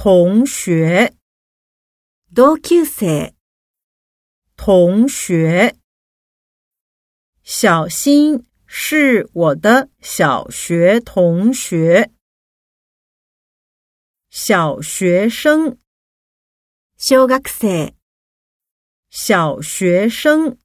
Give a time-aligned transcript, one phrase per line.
[0.00, 1.12] 同学，
[2.32, 3.34] 同級生，
[4.56, 5.74] 同学，
[7.42, 12.12] 小新是我的小学同学。
[14.30, 15.76] 小学生，
[16.96, 17.20] 小
[19.60, 20.56] 学生，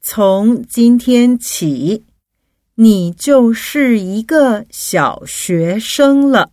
[0.00, 2.04] 从今天起，
[2.76, 6.52] 你就是一个小学生了。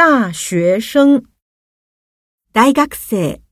[0.00, 1.26] 大学生，
[2.52, 3.42] 大学生，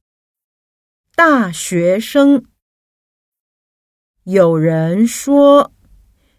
[1.14, 2.42] 大学生。
[4.22, 5.74] 有人说，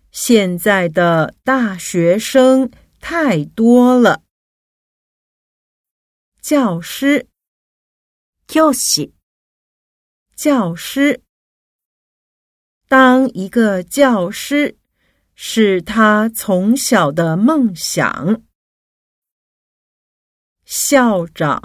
[0.09, 4.23] 现在的大学生太多了。
[6.41, 7.27] 教师，
[8.47, 9.11] 教师，
[10.35, 11.21] 教师。
[12.87, 14.75] 当一个教师
[15.35, 18.48] 是他从小的梦想。
[20.71, 21.59] 校长，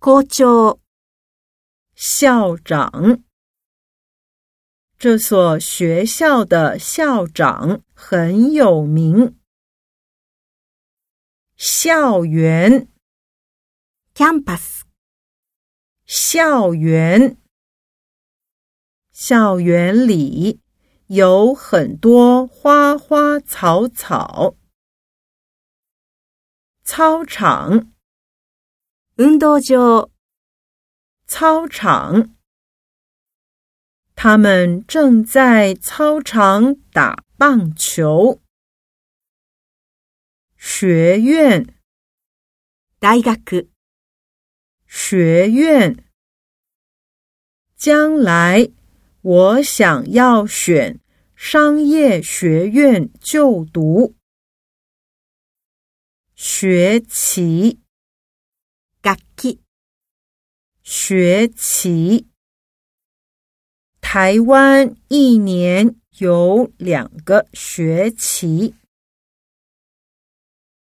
[0.00, 0.78] 校长，
[1.96, 3.20] 校长。
[4.96, 9.36] 这所学校的校长很有名。
[11.56, 12.88] 校园
[14.14, 14.82] ，campus，
[16.06, 17.38] 校园。
[19.10, 20.60] 校园里
[21.08, 24.54] 有很多花花草草。
[26.90, 27.92] 操场，
[29.18, 30.10] 運動場。
[31.26, 32.34] 操场，
[34.16, 38.40] 他们正在操场打棒球。
[40.56, 41.66] 学院，
[42.98, 43.68] 大學，
[44.86, 45.94] 学院。
[47.76, 48.70] 将来
[49.20, 50.98] 我想要选
[51.36, 54.17] 商业学院就读。
[56.40, 57.80] 学期
[59.02, 59.10] g
[59.50, 59.58] a
[60.84, 62.28] 学期，
[64.00, 68.72] 台湾一年有两个学期。